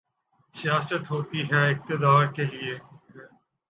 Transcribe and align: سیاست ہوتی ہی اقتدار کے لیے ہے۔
سیاست 0.53 1.03
ہوتی 1.11 1.39
ہی 1.43 1.61
اقتدار 1.69 2.25
کے 2.35 2.43
لیے 2.43 2.73
ہے۔ 2.73 2.79